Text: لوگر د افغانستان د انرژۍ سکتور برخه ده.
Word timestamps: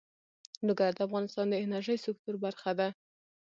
لوگر 0.67 0.91
د 0.95 0.99
افغانستان 1.07 1.45
د 1.49 1.55
انرژۍ 1.65 1.97
سکتور 2.05 2.35
برخه 2.45 2.71
ده. 2.79 2.87